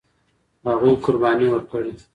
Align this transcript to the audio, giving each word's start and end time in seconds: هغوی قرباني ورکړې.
هغوی 0.67 0.93
قرباني 1.03 1.47
ورکړې. 1.49 1.93